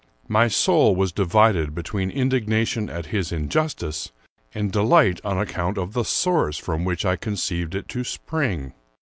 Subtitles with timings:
[0.27, 4.11] My soul was divided between indignation at his injustice
[4.51, 8.73] and delight on account of the source from which I conceived it to spring.